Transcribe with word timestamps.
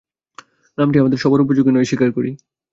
নামটি 0.77 0.97
আমাদের 0.99 1.19
সভার 1.19 1.43
উপযোগী 1.43 1.71
নয় 1.71 1.87
স্বীকার 1.89 2.09
করি। 2.17 2.31